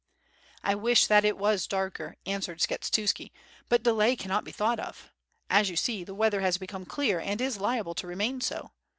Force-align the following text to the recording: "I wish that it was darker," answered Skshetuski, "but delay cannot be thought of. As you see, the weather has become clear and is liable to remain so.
"I 0.63 0.73
wish 0.73 1.05
that 1.05 1.23
it 1.23 1.37
was 1.37 1.67
darker," 1.67 2.15
answered 2.25 2.57
Skshetuski, 2.57 3.29
"but 3.69 3.83
delay 3.83 4.15
cannot 4.15 4.43
be 4.43 4.51
thought 4.51 4.79
of. 4.79 5.11
As 5.47 5.69
you 5.69 5.75
see, 5.75 6.03
the 6.03 6.15
weather 6.15 6.41
has 6.41 6.57
become 6.57 6.85
clear 6.85 7.19
and 7.19 7.39
is 7.39 7.59
liable 7.61 7.93
to 7.93 8.07
remain 8.07 8.41
so. 8.41 8.71